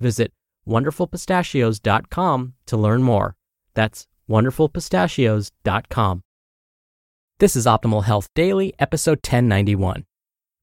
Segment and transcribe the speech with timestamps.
[0.00, 0.32] Visit
[0.66, 3.36] wonderfulpistachios.com to learn more.
[3.74, 6.22] That's wonderfulpistachios.com.
[7.38, 10.04] This is Optimal Health Daily, episode 1091.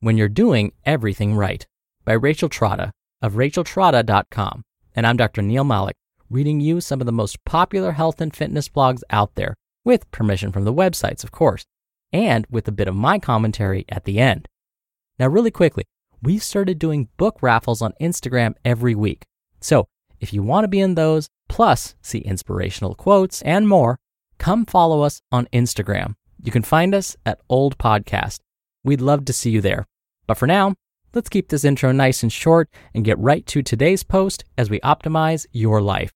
[0.01, 1.65] When You're Doing Everything Right
[2.03, 4.63] by Rachel Trotta of racheltrotta.com.
[4.95, 5.41] And I'm Dr.
[5.41, 5.95] Neal Malik,
[6.29, 10.51] reading you some of the most popular health and fitness blogs out there, with permission
[10.51, 11.65] from the websites, of course,
[12.13, 14.47] and with a bit of my commentary at the end.
[15.17, 15.85] Now, really quickly,
[16.25, 19.25] we've started doing book raffles on Instagram every week.
[19.61, 19.87] So
[20.19, 23.97] if you want to be in those, plus see inspirational quotes and more,
[24.39, 26.15] come follow us on Instagram.
[26.43, 28.39] You can find us at Old Podcast.
[28.83, 29.85] We'd love to see you there.
[30.25, 30.73] But for now,
[31.13, 34.79] let's keep this intro nice and short and get right to today's post as we
[34.79, 36.11] optimize your life.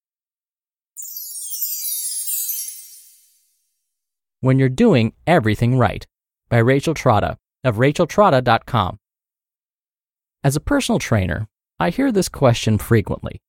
[4.42, 6.08] When You're Doing Everything Right
[6.50, 8.98] by Rachel Trotta of racheltrotta.com.
[10.42, 13.42] As a personal trainer, I hear this question frequently.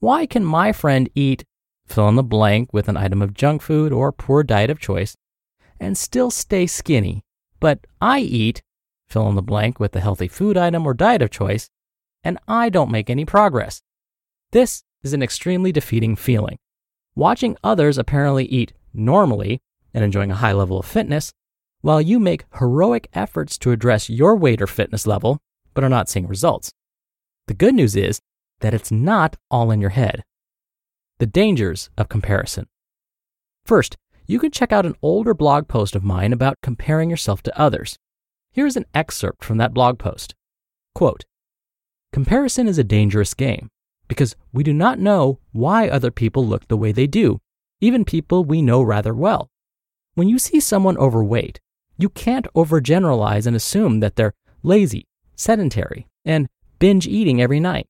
[0.00, 1.44] Why can my friend eat
[1.86, 5.16] fill in the blank with an item of junk food or poor diet of choice
[5.78, 7.22] and still stay skinny,
[7.60, 8.62] but I eat,
[9.08, 11.70] fill in the blank with a healthy food item or diet of choice,
[12.24, 13.82] and I don't make any progress.
[14.50, 16.58] This is an extremely defeating feeling.
[17.14, 19.60] Watching others apparently eat normally
[19.94, 21.32] and enjoying a high level of fitness,
[21.82, 25.38] while you make heroic efforts to address your weight or fitness level,
[25.76, 26.72] but are not seeing results.
[27.46, 28.20] The good news is
[28.60, 30.24] that it's not all in your head.
[31.18, 32.66] The dangers of comparison.
[33.64, 37.60] First, you can check out an older blog post of mine about comparing yourself to
[37.60, 37.98] others.
[38.50, 40.34] Here's an excerpt from that blog post.
[40.94, 41.24] Quote,
[42.10, 43.68] Comparison is a dangerous game
[44.08, 47.38] because we do not know why other people look the way they do,
[47.82, 49.50] even people we know rather well.
[50.14, 51.60] When you see someone overweight,
[51.98, 54.32] you can't overgeneralize and assume that they're
[54.62, 56.48] lazy, sedentary, and
[56.78, 57.86] binge eating every night.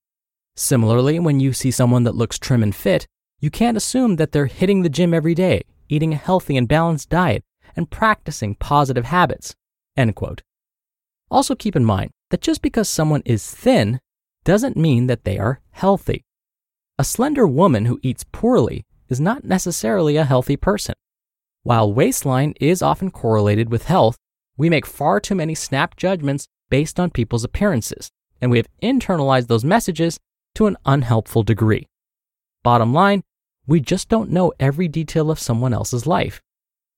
[0.56, 3.06] Similarly, when you see someone that looks trim and fit,
[3.40, 7.08] you can't assume that they're hitting the gym every day eating a healthy and balanced
[7.08, 9.54] diet, and practicing positive habits.
[11.30, 14.00] Also keep in mind that just because someone is thin
[14.44, 16.24] doesn't mean that they are healthy.
[16.98, 20.94] A slender woman who eats poorly is not necessarily a healthy person.
[21.62, 24.16] While waistline is often correlated with health,
[24.56, 28.10] we make far too many snap judgments based on people's appearances,
[28.40, 30.18] and we have internalized those messages
[30.54, 31.86] to an unhelpful degree.
[32.62, 33.22] Bottom line,
[33.66, 36.40] we just don't know every detail of someone else's life.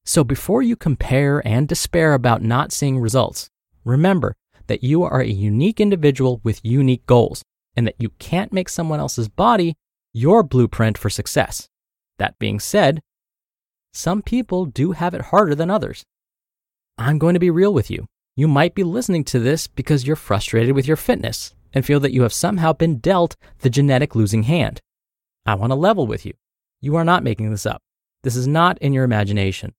[0.04, 3.50] So before you compare and despair about not seeing results,
[3.84, 4.34] remember
[4.66, 7.42] that you are a unique individual with unique goals
[7.76, 9.76] and that you can't make someone else's body
[10.12, 11.68] your blueprint for success.
[12.18, 13.00] That being said,
[13.92, 16.04] some people do have it harder than others.
[16.96, 18.06] I'm going to be real with you.
[18.38, 22.12] You might be listening to this because you're frustrated with your fitness and feel that
[22.12, 24.80] you have somehow been dealt the genetic losing hand.
[25.44, 26.34] I want to level with you.
[26.80, 27.82] You are not making this up.
[28.22, 29.74] This is not in your imagination.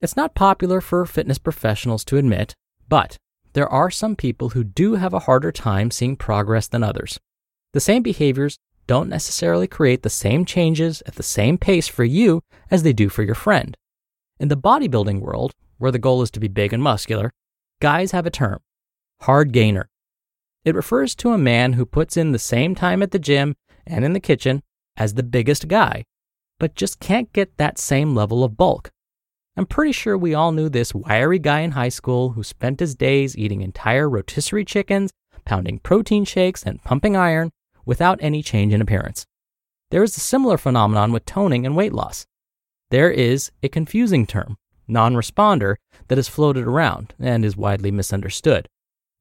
[0.00, 2.54] It's not popular for fitness professionals to admit,
[2.88, 3.16] but
[3.54, 7.18] there are some people who do have a harder time seeing progress than others.
[7.72, 12.42] The same behaviors don't necessarily create the same changes at the same pace for you
[12.70, 13.76] as they do for your friend.
[14.38, 17.32] In the bodybuilding world, where the goal is to be big and muscular,
[17.80, 18.60] guys have a term
[19.22, 19.88] hard gainer.
[20.64, 24.04] It refers to a man who puts in the same time at the gym and
[24.04, 24.62] in the kitchen
[24.96, 26.04] as the biggest guy
[26.58, 28.90] but just can't get that same level of bulk.
[29.56, 32.94] I'm pretty sure we all knew this wiry guy in high school who spent his
[32.94, 35.10] days eating entire rotisserie chickens,
[35.44, 37.50] pounding protein shakes, and pumping iron
[37.84, 39.26] without any change in appearance.
[39.90, 42.26] There is a similar phenomenon with toning and weight loss.
[42.90, 44.56] There is a confusing term,
[44.88, 45.76] non responder,
[46.08, 48.68] that is floated around and is widely misunderstood.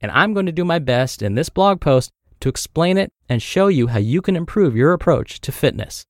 [0.01, 3.41] And I'm going to do my best in this blog post to explain it and
[3.41, 6.05] show you how you can improve your approach to fitness.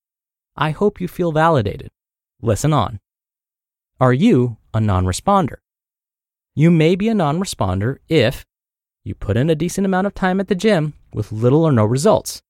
[0.56, 1.90] I hope you feel validated.
[2.42, 3.00] Listen on.
[4.00, 5.58] Are you a non responder?
[6.54, 8.46] You may be a non responder if
[9.04, 11.86] you put in a decent amount of time at the gym with little or no
[11.86, 12.42] results.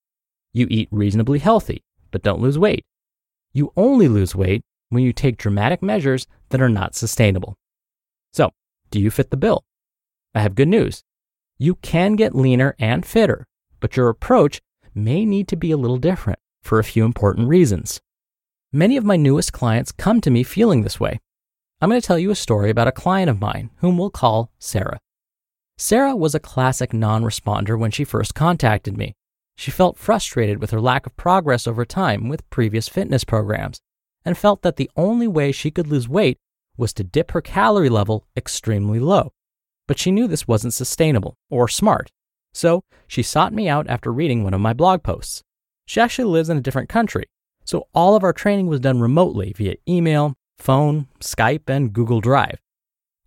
[0.54, 2.84] You eat reasonably healthy, but don't lose weight.
[3.54, 7.56] You only lose weight when you take dramatic measures that are not sustainable.
[8.34, 8.52] So,
[8.92, 9.64] do you fit the bill?
[10.34, 11.04] I have good news.
[11.58, 13.46] You can get leaner and fitter,
[13.80, 14.62] but your approach
[14.94, 18.00] may need to be a little different for a few important reasons.
[18.72, 21.20] Many of my newest clients come to me feeling this way.
[21.82, 24.52] I'm going to tell you a story about a client of mine whom we'll call
[24.60, 25.00] Sarah.
[25.78, 29.14] Sarah was a classic non responder when she first contacted me.
[29.56, 33.80] She felt frustrated with her lack of progress over time with previous fitness programs
[34.28, 36.38] and felt that the only way she could lose weight
[36.78, 39.32] was to dip her calorie level extremely low.
[39.88, 42.12] But she knew this wasn't sustainable or smart
[42.58, 45.44] so she sought me out after reading one of my blog posts.
[45.86, 47.26] She actually lives in a different country,
[47.64, 52.60] so all of our training was done remotely via email, phone, Skype, and Google Drive.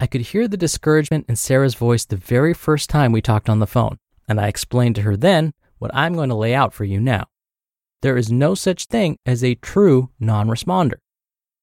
[0.00, 3.60] I could hear the discouragement in Sarah's voice the very first time we talked on
[3.60, 3.98] the phone,
[4.28, 7.26] and I explained to her then what I'm going to lay out for you now.
[8.02, 10.98] There is no such thing as a true non responder.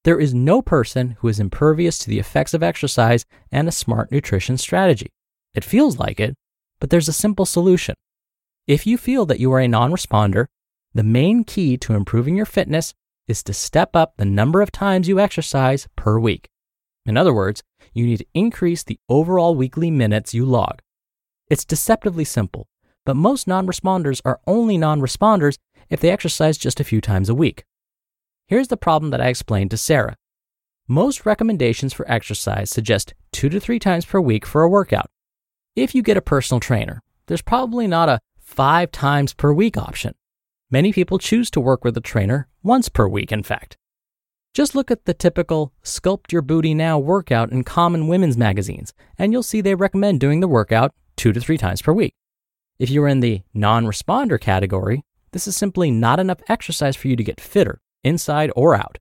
[0.04, 4.12] There is no person who is impervious to the effects of exercise and a smart
[4.12, 5.10] nutrition strategy.
[5.54, 6.34] It feels like it,
[6.78, 7.94] but there's a simple solution.
[8.66, 10.46] If you feel that you are a non responder,
[10.94, 12.94] the main key to improving your fitness
[13.26, 16.48] is to step up the number of times you exercise per week.
[17.04, 17.62] In other words,
[17.92, 20.80] you need to increase the overall weekly minutes you log.
[21.50, 22.68] It's deceptively simple,
[23.04, 25.56] but most non responders are only non responders
[25.90, 27.64] if they exercise just a few times a week.
[28.46, 30.16] Here's the problem that I explained to Sarah.
[30.86, 35.10] Most recommendations for exercise suggest two to three times per week for a workout.
[35.76, 40.14] If you get a personal trainer, there's probably not a five times per week option.
[40.70, 43.76] Many people choose to work with a trainer once per week, in fact.
[44.54, 49.32] Just look at the typical Sculpt Your Booty Now workout in common women's magazines, and
[49.32, 52.14] you'll see they recommend doing the workout two to three times per week.
[52.78, 57.16] If you're in the non responder category, this is simply not enough exercise for you
[57.16, 58.98] to get fitter, inside or out.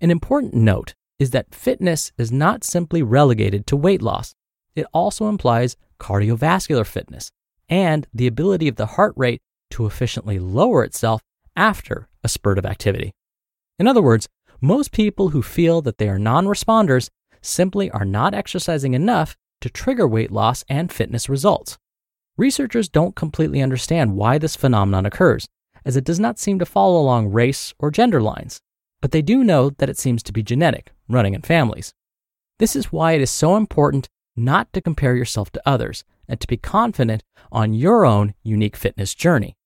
[0.00, 4.34] An important note is that fitness is not simply relegated to weight loss,
[4.74, 7.30] it also implies cardiovascular fitness,
[7.68, 9.40] and the ability of the heart rate
[9.70, 11.22] to efficiently lower itself
[11.56, 13.12] after a spurt of activity.
[13.78, 14.28] In other words,
[14.60, 17.10] most people who feel that they are non responders
[17.40, 21.78] simply are not exercising enough to trigger weight loss and fitness results.
[22.36, 25.48] Researchers don't completely understand why this phenomenon occurs,
[25.84, 28.60] as it does not seem to follow along race or gender lines,
[29.00, 31.92] but they do know that it seems to be genetic, running in families.
[32.58, 36.46] This is why it is so important not to compare yourself to others, and to
[36.46, 39.56] be confident on your own unique fitness journey.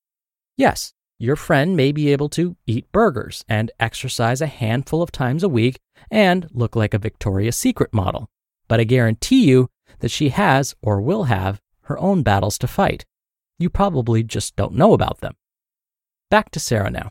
[0.57, 5.43] Yes, your friend may be able to eat burgers and exercise a handful of times
[5.43, 5.79] a week
[6.11, 8.29] and look like a Victoria's Secret model,
[8.69, 9.69] but I guarantee you
[10.01, 13.05] that she has or will have her own battles to fight.
[13.59, 15.35] You probably just don't know about them.
[16.31, 17.11] Back to Sarah now.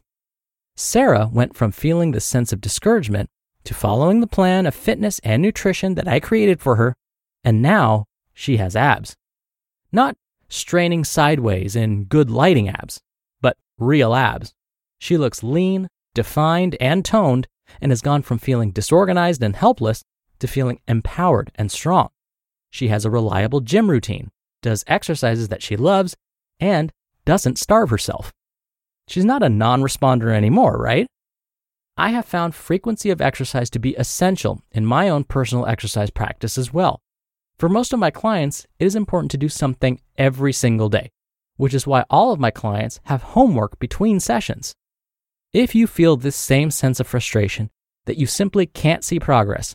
[0.76, 3.30] Sarah went from feeling the sense of discouragement
[3.64, 6.96] to following the plan of fitness and nutrition that I created for her
[7.46, 9.16] and now she has abs.
[9.92, 10.18] Not
[10.50, 13.02] straining sideways in good lighting abs,
[13.40, 14.54] but real abs.
[14.98, 17.48] She looks lean, defined, and toned,
[17.80, 20.04] and has gone from feeling disorganized and helpless
[20.40, 22.10] to feeling empowered and strong.
[22.72, 24.32] She has a reliable gym routine,
[24.66, 26.16] does exercises that she loves,
[26.60, 26.92] and
[27.24, 28.34] doesn't starve herself.
[29.08, 31.08] She's not a non responder anymore, right?
[31.96, 36.58] I have found frequency of exercise to be essential in my own personal exercise practice
[36.58, 37.00] as well.
[37.58, 41.10] For most of my clients, it is important to do something every single day,
[41.56, 44.74] which is why all of my clients have homework between sessions.
[45.54, 47.70] If you feel this same sense of frustration
[48.06, 49.74] that you simply can't see progress,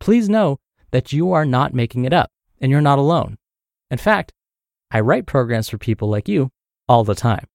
[0.00, 0.58] please know
[0.90, 2.30] that you are not making it up
[2.60, 3.36] and you're not alone.
[3.90, 4.32] In fact,
[4.90, 6.50] I write programs for people like you
[6.88, 7.46] all the time.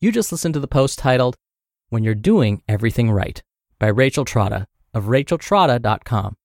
[0.00, 1.36] You just listened to the post titled,
[1.88, 3.42] When You're Doing Everything Right
[3.78, 6.36] by Rachel Trotta of racheltrotta.com.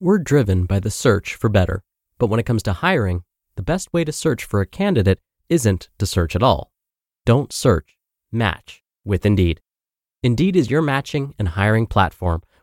[0.00, 1.82] We're driven by the search for better,
[2.18, 3.22] but when it comes to hiring,
[3.54, 6.72] the best way to search for a candidate isn't to search at all.
[7.24, 7.96] Don't search,
[8.32, 9.60] Match with Indeed.
[10.22, 12.42] Indeed is your matching and hiring platform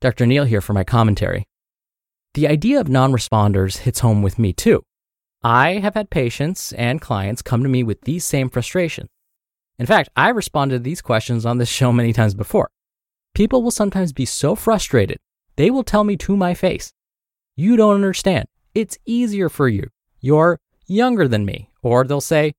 [0.00, 0.24] Dr.
[0.24, 1.46] Neal here for my commentary.
[2.34, 4.82] The idea of non responders hits home with me too.
[5.42, 9.08] I have had patients and clients come to me with these same frustrations.
[9.78, 12.70] In fact, I responded to these questions on this show many times before.
[13.34, 15.18] People will sometimes be so frustrated,
[15.56, 16.92] they will tell me to my face,
[17.56, 18.46] You don't understand.
[18.74, 19.88] It's easier for you.
[20.20, 21.70] You're younger than me.
[21.82, 22.52] Or they'll say,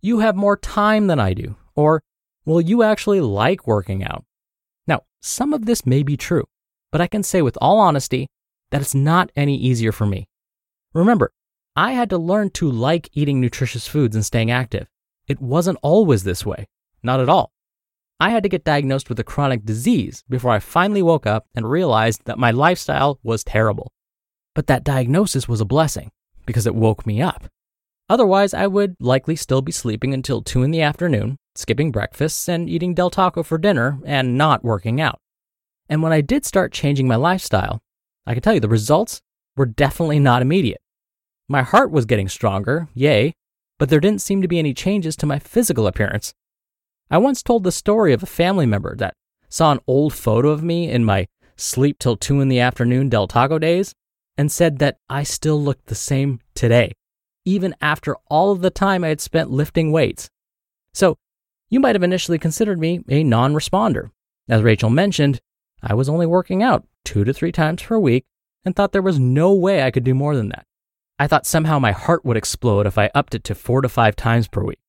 [0.00, 1.56] You have more time than I do.
[1.74, 2.02] Or,
[2.44, 4.24] Well, you actually like working out.
[4.86, 6.44] Now, some of this may be true,
[6.92, 8.28] but I can say with all honesty
[8.70, 10.26] that it's not any easier for me.
[10.92, 11.32] Remember,
[11.74, 14.88] I had to learn to like eating nutritious foods and staying active.
[15.28, 16.66] It wasn't always this way.
[17.02, 17.52] Not at all.
[18.18, 21.68] I had to get diagnosed with a chronic disease before I finally woke up and
[21.68, 23.92] realized that my lifestyle was terrible.
[24.54, 26.10] But that diagnosis was a blessing
[26.46, 27.44] because it woke me up.
[28.08, 32.70] Otherwise, I would likely still be sleeping until 2 in the afternoon, skipping breakfast and
[32.70, 35.18] eating Del Taco for dinner and not working out.
[35.88, 37.80] And when I did start changing my lifestyle,
[38.26, 39.22] I can tell you the results
[39.56, 40.80] were definitely not immediate.
[41.48, 43.32] My heart was getting stronger, yay,
[43.78, 46.34] but there didn't seem to be any changes to my physical appearance.
[47.10, 49.14] I once told the story of a family member that
[49.48, 53.28] saw an old photo of me in my sleep till 2 in the afternoon Del
[53.28, 53.94] Taco days
[54.36, 56.92] and said that I still looked the same today,
[57.44, 60.28] even after all of the time I had spent lifting weights.
[60.92, 61.16] So,
[61.68, 64.10] you might have initially considered me a non responder.
[64.48, 65.40] As Rachel mentioned,
[65.88, 68.24] I was only working out two to three times per week
[68.64, 70.66] and thought there was no way I could do more than that.
[71.18, 74.16] I thought somehow my heart would explode if I upped it to four to five
[74.16, 74.80] times per week.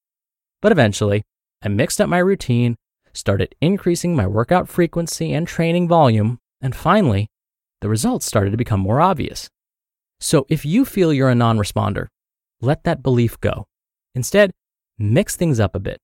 [0.59, 1.23] But eventually,
[1.61, 2.75] I mixed up my routine,
[3.13, 7.29] started increasing my workout frequency and training volume, and finally,
[7.81, 9.49] the results started to become more obvious.
[10.19, 12.07] So if you feel you're a non responder,
[12.59, 13.67] let that belief go.
[14.15, 14.51] Instead,
[14.97, 15.99] mix things up a bit.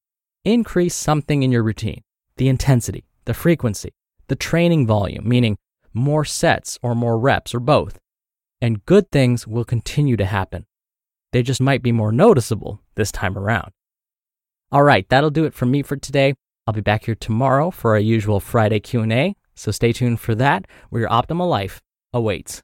[0.46, 2.04] Increase something in your routine
[2.38, 3.92] the intensity, the frequency,
[4.27, 5.58] the training volume, meaning
[5.94, 8.00] more sets or more reps or both
[8.63, 10.65] and good things will continue to happen.
[11.34, 13.72] They just might be more noticeable this time around.
[14.72, 16.34] All right, that'll do it for me for today.
[16.65, 20.65] I'll be back here tomorrow for our usual Friday Q&A, so stay tuned for that
[20.89, 21.82] where your optimal life
[22.13, 22.62] awaits.